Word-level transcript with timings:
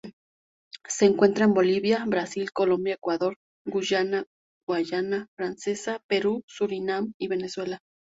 Se 0.87 1.05
encuentra 1.05 1.45
en 1.45 1.53
Bolivia, 1.53 2.03
Brasil, 2.07 2.51
Colombia, 2.53 2.95
Ecuador, 2.95 3.35
Guyana, 3.67 4.25
Guayana 4.67 5.27
francesa, 5.37 6.01
Perú, 6.07 6.41
Surinam 6.47 7.13
y 7.19 7.27
Venezuela. 7.27 7.77